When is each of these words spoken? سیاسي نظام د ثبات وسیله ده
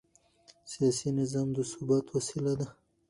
سیاسي 0.71 1.09
نظام 1.19 1.47
د 1.53 1.57
ثبات 1.71 2.05
وسیله 2.15 2.53
ده 2.59 2.67